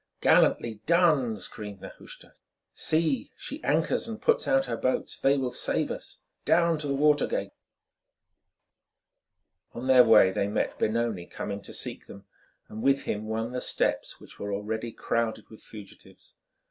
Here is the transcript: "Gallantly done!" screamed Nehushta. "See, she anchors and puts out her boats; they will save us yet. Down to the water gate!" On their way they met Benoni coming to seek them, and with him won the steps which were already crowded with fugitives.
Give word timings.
"Gallantly 0.19 0.79
done!" 0.87 1.37
screamed 1.37 1.79
Nehushta. 1.79 2.33
"See, 2.73 3.29
she 3.37 3.63
anchors 3.63 4.07
and 4.07 4.19
puts 4.19 4.47
out 4.47 4.65
her 4.65 4.75
boats; 4.75 5.19
they 5.19 5.37
will 5.37 5.51
save 5.51 5.91
us 5.91 6.21
yet. 6.39 6.45
Down 6.57 6.79
to 6.79 6.87
the 6.87 6.95
water 6.95 7.27
gate!" 7.27 7.51
On 9.73 9.85
their 9.85 10.03
way 10.03 10.31
they 10.31 10.47
met 10.47 10.79
Benoni 10.79 11.27
coming 11.27 11.61
to 11.61 11.71
seek 11.71 12.07
them, 12.07 12.25
and 12.67 12.81
with 12.81 13.03
him 13.03 13.27
won 13.27 13.51
the 13.51 13.61
steps 13.61 14.19
which 14.19 14.39
were 14.39 14.51
already 14.51 14.91
crowded 14.91 15.51
with 15.51 15.61
fugitives. 15.61 16.35